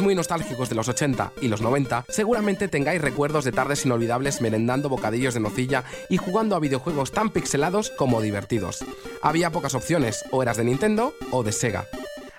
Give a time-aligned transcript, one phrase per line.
[0.00, 4.88] Muy nostálgicos de los 80 y los 90, seguramente tengáis recuerdos de tardes inolvidables merendando
[4.88, 8.84] bocadillos de nocilla y jugando a videojuegos tan pixelados como divertidos.
[9.22, 11.86] Había pocas opciones, o eras de Nintendo o de Sega.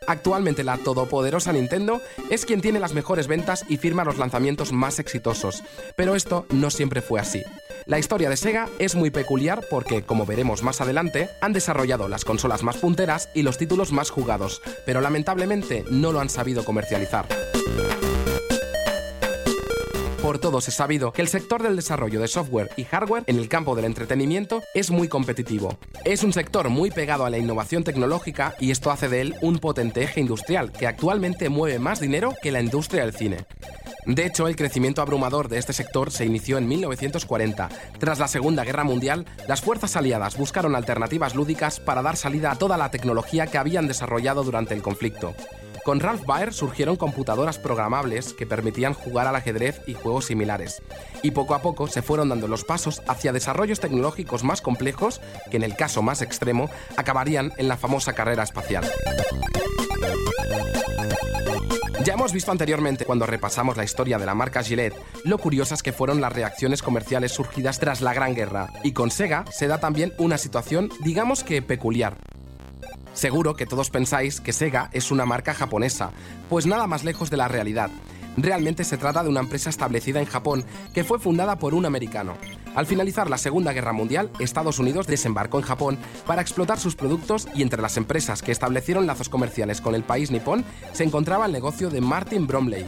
[0.08, 5.00] Actualmente la todopoderosa Nintendo es quien tiene las mejores ventas y firma los lanzamientos más
[5.00, 5.64] exitosos,
[5.96, 7.44] pero esto no siempre fue así.
[7.86, 12.26] La historia de Sega es muy peculiar porque, como veremos más adelante, han desarrollado las
[12.26, 17.28] consolas más punteras y los títulos más jugados, pero lamentablemente no lo han sabido comercializar.
[20.22, 23.50] Por todos es sabido que el sector del desarrollo de software y hardware en el
[23.50, 25.80] campo del entretenimiento es muy competitivo.
[26.06, 29.58] Es un sector muy pegado a la innovación tecnológica y esto hace de él un
[29.58, 33.46] potente eje industrial que actualmente mueve más dinero que la industria del cine.
[34.05, 37.69] De hecho, el crecimiento abrumador de este sector se inició en 1940.
[37.99, 42.57] Tras la Segunda Guerra Mundial, las fuerzas aliadas buscaron alternativas lúdicas para dar salida a
[42.57, 45.35] toda la tecnología que habían desarrollado durante el conflicto.
[45.83, 50.81] Con Ralph Baer surgieron computadoras programables que permitían jugar al ajedrez y juegos similares.
[51.23, 55.57] Y poco a poco se fueron dando los pasos hacia desarrollos tecnológicos más complejos que
[55.57, 58.85] en el caso más extremo acabarían en la famosa carrera espacial.
[62.03, 65.94] Ya hemos visto anteriormente, cuando repasamos la historia de la marca Gillette, lo curiosas que
[65.94, 70.11] fueron las reacciones comerciales surgidas tras la Gran Guerra, y con Sega se da también
[70.17, 72.17] una situación, digamos que peculiar.
[73.13, 76.11] Seguro que todos pensáis que Sega es una marca japonesa,
[76.50, 77.91] pues nada más lejos de la realidad.
[78.35, 82.35] Realmente se trata de una empresa establecida en Japón que fue fundada por un americano.
[82.76, 87.48] Al finalizar la Segunda Guerra Mundial, Estados Unidos desembarcó en Japón para explotar sus productos
[87.54, 91.52] y entre las empresas que establecieron lazos comerciales con el país nipón se encontraba el
[91.52, 92.86] negocio de Martin Bromley.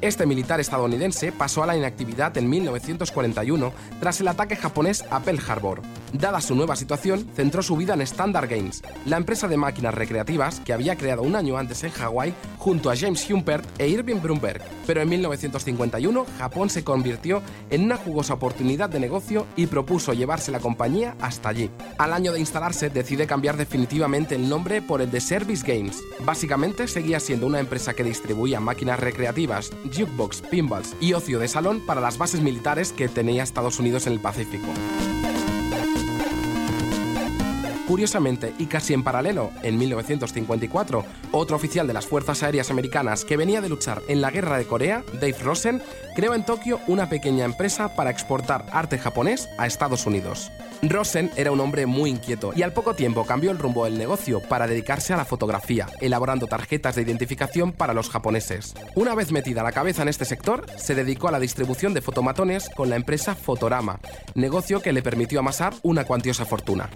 [0.00, 5.40] Este militar estadounidense pasó a la inactividad en 1941 tras el ataque japonés a Pearl
[5.46, 5.82] Harbor.
[6.12, 10.60] Dada su nueva situación, centró su vida en Standard Games, la empresa de máquinas recreativas
[10.60, 14.60] que había creado un año antes en Hawái junto a James Humpert e Irving Brumberg.
[14.86, 20.50] Pero en 1951 Japón se convirtió en una jugosa oportunidad de negocio y propuso llevarse
[20.50, 21.70] la compañía hasta allí.
[21.98, 26.02] Al año de instalarse decide cambiar definitivamente el nombre por el de Service Games.
[26.24, 31.80] Básicamente seguía siendo una empresa que distribuía máquinas recreativas, jukebox, pinballs y ocio de salón
[31.86, 34.68] para las bases militares que tenía Estados Unidos en el Pacífico.
[37.90, 43.36] Curiosamente, y casi en paralelo, en 1954, otro oficial de las Fuerzas Aéreas Americanas que
[43.36, 45.82] venía de luchar en la Guerra de Corea, Dave Rosen,
[46.14, 50.52] creó en Tokio una pequeña empresa para exportar arte japonés a Estados Unidos.
[50.82, 54.40] Rosen era un hombre muy inquieto y al poco tiempo cambió el rumbo del negocio
[54.40, 58.72] para dedicarse a la fotografía, elaborando tarjetas de identificación para los japoneses.
[58.94, 62.70] Una vez metida la cabeza en este sector, se dedicó a la distribución de fotomatones
[62.76, 63.98] con la empresa Fotorama,
[64.36, 66.88] negocio que le permitió amasar una cuantiosa fortuna.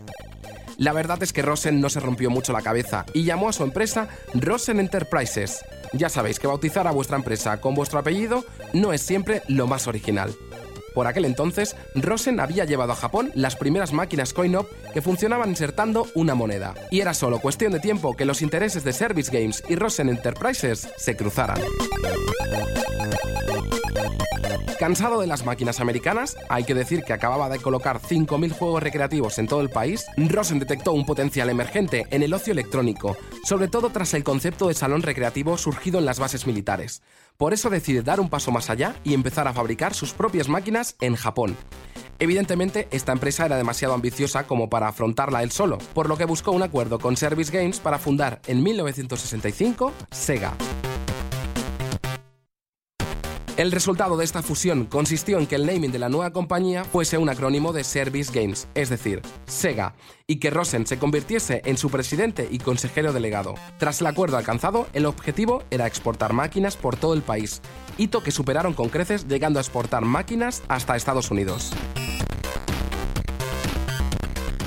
[0.79, 3.62] La verdad es que Rosen no se rompió mucho la cabeza y llamó a su
[3.62, 5.65] empresa Rosen Enterprises.
[5.93, 9.87] Ya sabéis que bautizar a vuestra empresa con vuestro apellido no es siempre lo más
[9.87, 10.35] original.
[10.95, 16.07] Por aquel entonces, Rosen había llevado a Japón las primeras máquinas coin-op que funcionaban insertando
[16.15, 19.75] una moneda, y era solo cuestión de tiempo que los intereses de Service Games y
[19.75, 21.61] Rosen Enterprises se cruzaran.
[24.84, 29.39] Cansado de las máquinas americanas, hay que decir que acababa de colocar 5.000 juegos recreativos
[29.39, 33.89] en todo el país, Rosen detectó un potencial emergente en el ocio electrónico, sobre todo
[33.89, 37.00] tras el concepto de salón recreativo surgido en las bases militares.
[37.38, 40.97] Por eso decide dar un paso más allá y empezar a fabricar sus propias máquinas
[41.00, 41.56] en Japón.
[42.19, 46.53] Evidentemente, esta empresa era demasiado ambiciosa como para afrontarla él solo, por lo que buscó
[46.53, 50.53] un acuerdo con Service Games para fundar en 1965 Sega.
[53.56, 57.19] El resultado de esta fusión consistió en que el naming de la nueva compañía fuese
[57.19, 59.95] un acrónimo de Service Games, es decir, Sega,
[60.27, 63.55] y que Rosen se convirtiese en su presidente y consejero delegado.
[63.79, 67.62] Tras el acuerdo alcanzado, el objetivo era exportar máquinas por todo el país,
[67.97, 71.71] hito que superaron con creces llegando a exportar máquinas hasta Estados Unidos.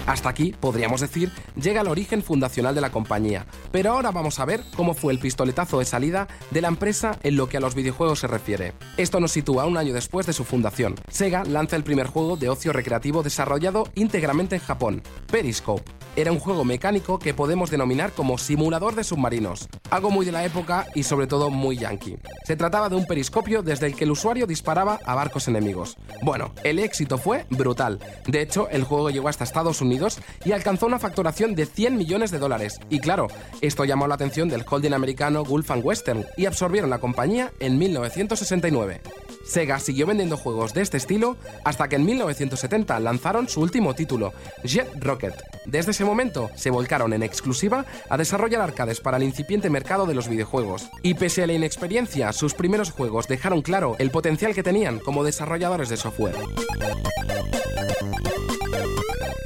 [0.08, 3.46] Hasta aquí, podríamos decir, llega el origen fundacional de la compañía.
[3.72, 7.36] Pero ahora vamos a ver cómo fue el pistoletazo de salida de la empresa en
[7.36, 8.74] lo que a los videojuegos se refiere.
[8.96, 10.96] Esto nos sitúa un año después de su fundación.
[11.10, 15.97] Sega lanza el primer juego de ocio recreativo desarrollado íntegramente en Japón, Periscope.
[16.18, 20.44] Era un juego mecánico que podemos denominar como simulador de submarinos, algo muy de la
[20.44, 22.18] época y sobre todo muy yankee.
[22.44, 25.96] Se trataba de un periscopio desde el que el usuario disparaba a barcos enemigos.
[26.24, 28.00] Bueno, el éxito fue brutal.
[28.26, 32.32] De hecho, el juego llegó hasta Estados Unidos y alcanzó una facturación de 100 millones
[32.32, 32.80] de dólares.
[32.90, 33.28] Y claro,
[33.62, 39.02] esto llamó la atención del holding americano Gulf Western y absorbieron la compañía en 1969.
[39.48, 44.34] Sega siguió vendiendo juegos de este estilo hasta que en 1970 lanzaron su último título,
[44.64, 45.36] Jet Rocket.
[45.66, 50.14] Desde ese momento se volcaron en exclusiva a desarrollar arcades para el incipiente mercado de
[50.14, 50.90] los videojuegos.
[51.02, 55.24] Y pese a la inexperiencia, sus primeros juegos dejaron claro el potencial que tenían como
[55.24, 56.36] desarrolladores de software.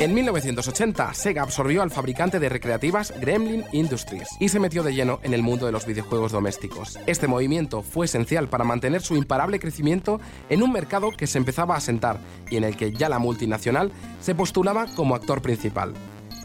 [0.01, 5.19] En 1980, Sega absorbió al fabricante de recreativas Gremlin Industries y se metió de lleno
[5.21, 6.98] en el mundo de los videojuegos domésticos.
[7.06, 10.19] Este movimiento fue esencial para mantener su imparable crecimiento
[10.50, 12.18] en un mercado que se empezaba a asentar
[12.50, 15.94] y en el que ya la multinacional se postulaba como actor principal.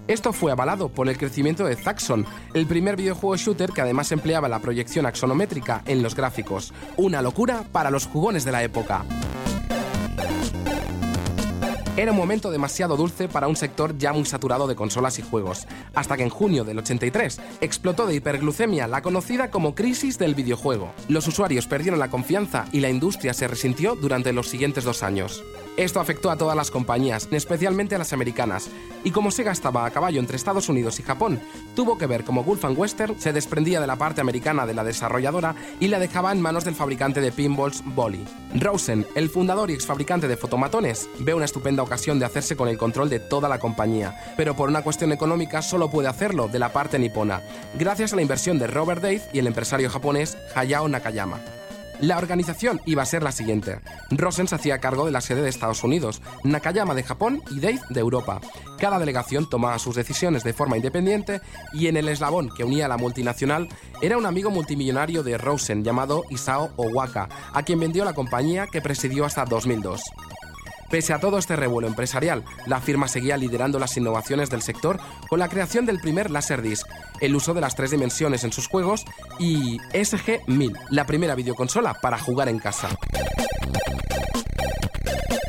[0.06, 4.50] Esto fue avalado por el crecimiento de Zaxxon, el primer videojuego shooter que además empleaba
[4.50, 6.74] la proyección axonométrica en los gráficos.
[6.98, 9.06] Una locura para los jugones de la época.
[11.96, 15.66] Era un momento demasiado dulce para un sector ya muy saturado de consolas y juegos,
[15.94, 20.92] hasta que en junio del 83 explotó de hiperglucemia la conocida como crisis del videojuego.
[21.08, 25.42] Los usuarios perdieron la confianza y la industria se resintió durante los siguientes dos años.
[25.76, 28.70] Esto afectó a todas las compañías, especialmente a las americanas,
[29.04, 31.38] y como Sega estaba a caballo entre Estados Unidos y Japón,
[31.74, 35.54] tuvo que ver cómo Gulf Western se desprendía de la parte americana de la desarrolladora
[35.78, 38.24] y la dejaba en manos del fabricante de pinballs Bolly.
[38.54, 42.68] Rosen, el fundador y ex fabricante de fotomatones, ve una estupenda ocasión de hacerse con
[42.68, 46.58] el control de toda la compañía, pero por una cuestión económica solo puede hacerlo de
[46.58, 47.42] la parte nipona,
[47.78, 51.65] gracias a la inversión de Robert Dave y el empresario japonés Hayao Nakayama.
[52.00, 53.80] La organización iba a ser la siguiente.
[54.10, 57.80] Rosen se hacía cargo de la sede de Estados Unidos, Nakayama de Japón y Dave
[57.88, 58.40] de Europa.
[58.78, 61.40] Cada delegación tomaba sus decisiones de forma independiente
[61.72, 63.68] y en el eslabón que unía a la multinacional
[64.02, 68.82] era un amigo multimillonario de Rosen llamado Isao Owaka, a quien vendió la compañía que
[68.82, 70.02] presidió hasta 2002.
[70.90, 75.38] Pese a todo este revuelo empresarial, la firma seguía liderando las innovaciones del sector con
[75.38, 76.86] la creación del primer Laserdisc,
[77.20, 79.04] el uso de las tres dimensiones en sus juegos
[79.38, 82.88] y SG-1000, la primera videoconsola para jugar en casa.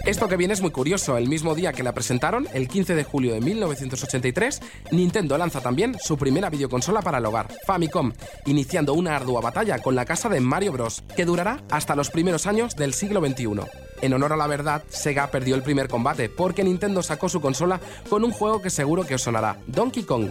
[0.07, 1.18] Esto que viene es muy curioso.
[1.18, 4.62] El mismo día que la presentaron, el 15 de julio de 1983,
[4.92, 8.13] Nintendo lanza también su primera videoconsola para el hogar, Famicom,
[8.45, 12.48] iniciando una ardua batalla con la casa de Mario Bros, que durará hasta los primeros
[12.48, 13.87] años del siglo XXI.
[14.02, 17.80] En honor a la verdad, Sega perdió el primer combate porque Nintendo sacó su consola
[18.10, 20.30] con un juego que seguro que os sonará, Donkey Kong.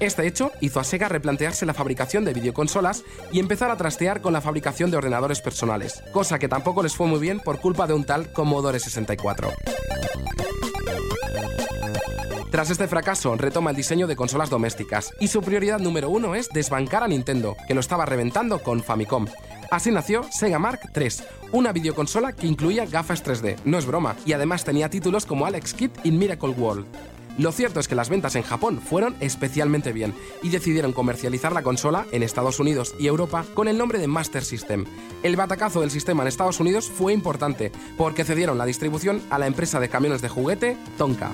[0.00, 4.32] Este hecho hizo a Sega replantearse la fabricación de videoconsolas y empezar a trastear con
[4.32, 7.92] la fabricación de ordenadores personales, cosa que tampoco les fue muy bien por culpa de
[7.92, 9.50] un tal Commodore 64.
[12.50, 16.48] Tras este fracaso, retoma el diseño de consolas domésticas y su prioridad número uno es
[16.48, 19.26] desbancar a Nintendo, que lo estaba reventando con Famicom.
[19.70, 24.32] Así nació Sega Mark III, una videoconsola que incluía gafas 3D, no es broma, y
[24.32, 26.86] además tenía títulos como Alex Kidd in Miracle World.
[27.38, 30.12] Lo cierto es que las ventas en Japón fueron especialmente bien
[30.42, 34.44] y decidieron comercializar la consola en Estados Unidos y Europa con el nombre de Master
[34.44, 34.84] System.
[35.22, 39.46] El batacazo del sistema en Estados Unidos fue importante porque cedieron la distribución a la
[39.46, 41.30] empresa de camiones de juguete Tonka.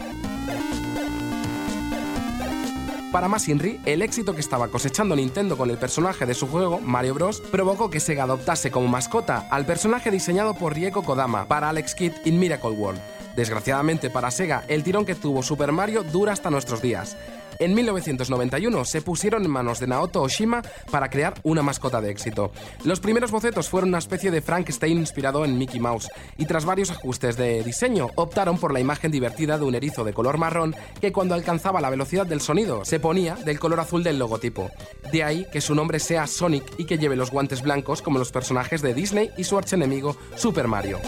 [3.16, 6.80] Para más Inri, el éxito que estaba cosechando Nintendo con el personaje de su juego,
[6.82, 11.70] Mario Bros., provocó que Sega adoptase como mascota al personaje diseñado por Rieko Kodama para
[11.70, 13.00] Alex Kidd in Miracle World.
[13.34, 17.16] Desgraciadamente para Sega, el tirón que tuvo Super Mario dura hasta nuestros días.
[17.58, 22.52] En 1991 se pusieron en manos de Naoto Oshima para crear una mascota de éxito.
[22.84, 26.90] Los primeros bocetos fueron una especie de Frankenstein inspirado en Mickey Mouse, y tras varios
[26.90, 31.12] ajustes de diseño optaron por la imagen divertida de un erizo de color marrón que
[31.12, 34.70] cuando alcanzaba la velocidad del sonido se ponía del color azul del logotipo.
[35.12, 38.32] De ahí que su nombre sea Sonic y que lleve los guantes blancos como los
[38.32, 40.98] personajes de Disney y su archenemigo Super Mario.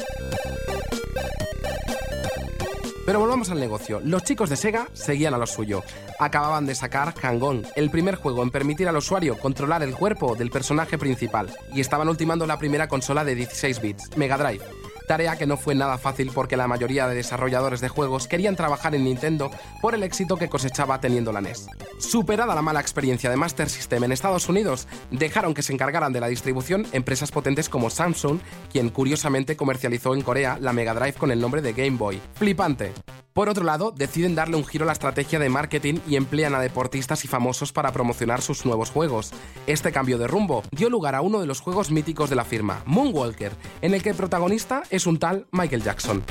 [3.09, 4.03] Pero volvamos al negocio.
[4.05, 5.83] Los chicos de Sega seguían a lo suyo.
[6.19, 10.50] Acababan de sacar Hang-On, el primer juego en permitir al usuario controlar el cuerpo del
[10.50, 14.62] personaje principal, y estaban ultimando la primera consola de 16 bits, Mega Drive.
[15.09, 18.95] Tarea que no fue nada fácil porque la mayoría de desarrolladores de juegos querían trabajar
[18.95, 19.50] en Nintendo
[19.81, 21.67] por el éxito que cosechaba teniendo la NES.
[21.99, 26.21] Superada la mala experiencia de Master System en Estados Unidos, dejaron que se encargaran de
[26.21, 28.38] la distribución empresas potentes como Samsung,
[28.71, 32.21] quien curiosamente comercializó en Corea la Mega Drive con el nombre de Game Boy.
[32.35, 32.93] Flipante.
[33.38, 36.61] Por otro lado, deciden darle un giro a la estrategia de marketing y emplean a
[36.61, 39.31] deportistas y famosos para promocionar sus nuevos juegos.
[39.69, 42.83] Este cambio de rumbo dio lugar a uno de los juegos míticos de la firma,
[42.85, 46.23] Moonwalker, en el que el protagonista es un tal Michael Jackson.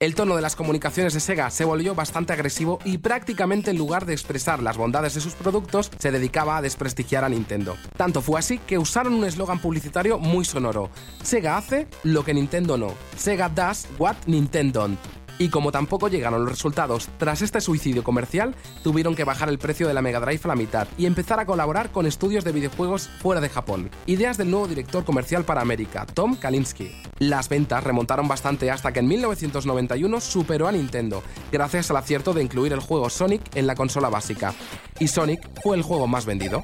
[0.00, 4.04] El tono de las comunicaciones de Sega se volvió bastante agresivo y prácticamente en lugar
[4.04, 7.74] de expresar las bondades de sus productos, se dedicaba a desprestigiar a Nintendo.
[7.96, 10.90] Tanto fue así que usaron un eslogan publicitario muy sonoro.
[11.22, 12.92] Sega hace lo que Nintendo no.
[13.16, 15.23] Sega does what Nintendo don't.
[15.38, 19.88] Y como tampoco llegaron los resultados tras este suicidio comercial, tuvieron que bajar el precio
[19.88, 23.08] de la Mega Drive a la mitad y empezar a colaborar con estudios de videojuegos
[23.20, 23.90] fuera de Japón.
[24.06, 26.92] Ideas del nuevo director comercial para América, Tom Kalinske.
[27.18, 32.42] Las ventas remontaron bastante hasta que en 1991 superó a Nintendo, gracias al acierto de
[32.42, 34.54] incluir el juego Sonic en la consola básica.
[35.00, 36.62] Y Sonic fue el juego más vendido.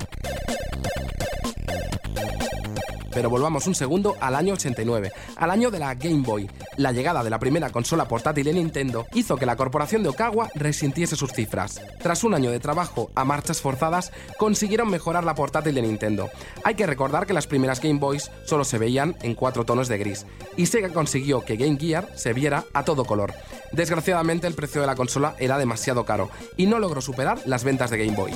[3.13, 6.49] Pero volvamos un segundo al año 89, al año de la Game Boy.
[6.77, 10.51] La llegada de la primera consola portátil de Nintendo hizo que la corporación de Okawa
[10.55, 11.81] resintiese sus cifras.
[12.03, 16.31] Tras un año de trabajo a marchas forzadas, consiguieron mejorar la portátil de Nintendo.
[16.65, 19.99] Hay que recordar que las primeras Game Boys solo se veían en cuatro tonos de
[19.99, 20.27] gris,
[20.57, 23.35] y Sega consiguió que Game Gear se viera a todo color.
[23.73, 27.91] Desgraciadamente el precio de la consola era demasiado caro, y no logró superar las ventas
[27.91, 28.33] de Game Boy.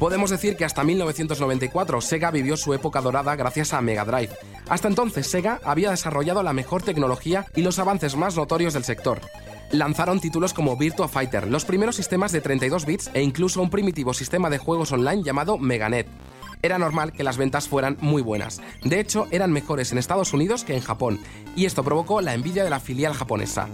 [0.00, 4.30] Podemos decir que hasta 1994 Sega vivió su época dorada gracias a Mega Drive.
[4.66, 9.20] Hasta entonces Sega había desarrollado la mejor tecnología y los avances más notorios del sector.
[9.72, 14.14] Lanzaron títulos como Virtua Fighter, los primeros sistemas de 32 bits e incluso un primitivo
[14.14, 16.06] sistema de juegos online llamado Meganet
[16.62, 18.60] era normal que las ventas fueran muy buenas.
[18.84, 21.18] De hecho, eran mejores en Estados Unidos que en Japón,
[21.56, 23.68] y esto provocó la envidia de la filial japonesa.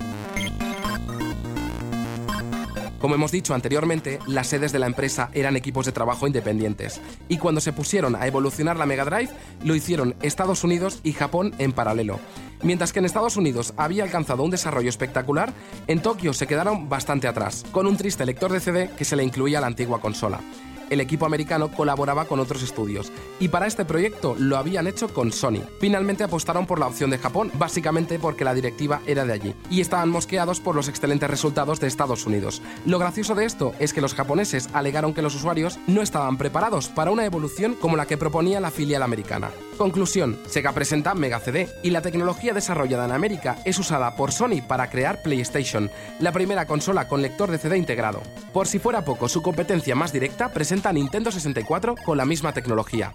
[3.07, 7.39] Como hemos dicho anteriormente, las sedes de la empresa eran equipos de trabajo independientes, y
[7.39, 9.31] cuando se pusieron a evolucionar la Mega Drive,
[9.63, 12.19] lo hicieron Estados Unidos y Japón en paralelo.
[12.63, 15.53] Mientras que en Estados Unidos había alcanzado un desarrollo espectacular,
[15.87, 19.23] en Tokio se quedaron bastante atrás, con un triste lector de CD que se le
[19.23, 20.41] incluía a la antigua consola
[20.91, 25.33] el equipo americano colaboraba con otros estudios, y para este proyecto lo habían hecho con
[25.33, 25.63] Sony.
[25.81, 29.81] Finalmente apostaron por la opción de Japón, básicamente porque la directiva era de allí, y
[29.81, 32.63] estaban mosqueados por los excelentes resultados de Estados Unidos.
[32.85, 36.89] Lo gracioso de esto es que los japoneses alegaron que los usuarios no estaban preparados
[36.89, 39.51] para una evolución como la que proponía la filial americana.
[39.77, 44.63] Conclusión, Sega presenta Mega CD y la tecnología desarrollada en América es usada por Sony
[44.67, 48.23] para crear PlayStation, la primera consola con lector de CD integrado.
[48.55, 53.13] Por si fuera poco, su competencia más directa presenta Nintendo 64 con la misma tecnología.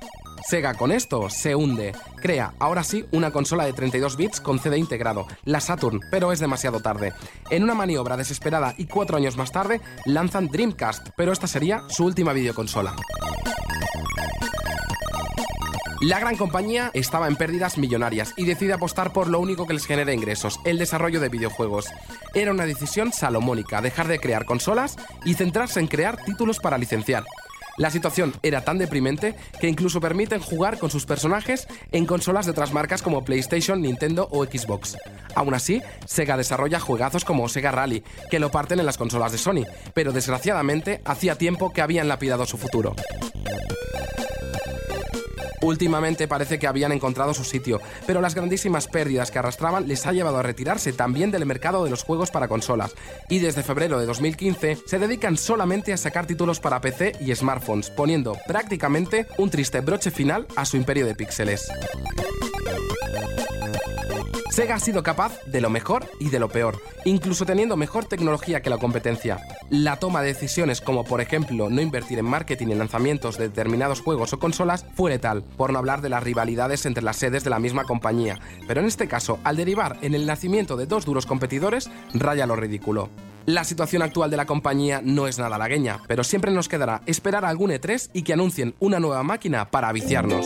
[0.48, 1.94] Sega con esto se hunde.
[2.18, 6.39] Crea, ahora sí, una consola de 32 bits con CD integrado, la Saturn, pero es
[6.39, 7.13] demasiado tarde.
[7.50, 12.06] En una maniobra desesperada y cuatro años más tarde, lanzan Dreamcast, pero esta sería su
[12.06, 12.96] última videoconsola.
[16.01, 19.86] La gran compañía estaba en pérdidas millonarias y decide apostar por lo único que les
[19.86, 21.89] genera ingresos, el desarrollo de videojuegos.
[22.34, 27.24] Era una decisión salomónica, dejar de crear consolas y centrarse en crear títulos para licenciar.
[27.77, 32.51] La situación era tan deprimente que incluso permiten jugar con sus personajes en consolas de
[32.51, 34.98] otras marcas como PlayStation, Nintendo o Xbox.
[35.36, 39.38] Aún así, Sega desarrolla juegazos como Sega Rally, que lo parten en las consolas de
[39.38, 42.96] Sony, pero desgraciadamente hacía tiempo que habían lapidado su futuro.
[45.62, 50.13] Últimamente parece que habían encontrado su sitio, pero las grandísimas pérdidas que arrastraban les ha
[50.13, 52.96] llevado a retirarse también del mercado de los juegos para consolas,
[53.30, 57.89] y desde febrero de 2015 se dedican solamente a sacar títulos para PC y smartphones,
[57.89, 61.70] poniendo prácticamente un triste broche final a su imperio de píxeles.
[64.51, 68.62] Sega ha sido capaz de lo mejor y de lo peor, incluso teniendo mejor tecnología
[68.62, 69.39] que la competencia.
[69.70, 74.01] La toma de decisiones como por ejemplo no invertir en marketing y lanzamientos de determinados
[74.01, 77.50] juegos o consolas fue letal, por no hablar de las rivalidades entre las sedes de
[77.50, 81.25] la misma compañía, pero en este caso, al derivar en el nacimiento de dos duros
[81.25, 83.10] competidores, raya lo ridículo.
[83.46, 87.46] La situación actual de la compañía no es nada lagueña, pero siempre nos quedará esperar
[87.46, 90.46] algún E3 y que anuncien una nueva máquina para viciarnos.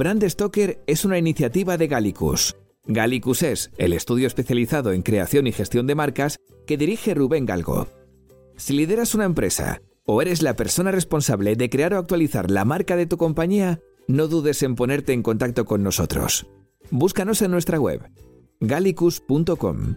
[0.00, 2.56] Brand Stoker es una iniciativa de Gallicus.
[2.86, 7.86] Gallicus es el estudio especializado en creación y gestión de marcas que dirige Rubén Galgo.
[8.56, 12.96] Si lideras una empresa o eres la persona responsable de crear o actualizar la marca
[12.96, 16.46] de tu compañía, no dudes en ponerte en contacto con nosotros.
[16.90, 18.00] Búscanos en nuestra web
[18.58, 19.96] gallicus.com.